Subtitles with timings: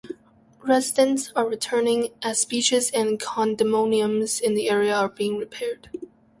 [0.63, 5.89] Residents are returning as beaches and condominiums in the area are being repaired.